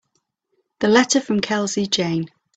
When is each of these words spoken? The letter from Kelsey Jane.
The 0.79 0.87
letter 0.87 1.21
from 1.21 1.41
Kelsey 1.41 1.85
Jane. 1.85 2.31